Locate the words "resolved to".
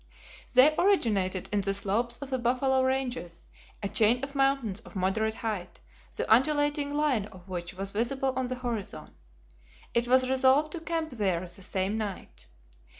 10.27-10.79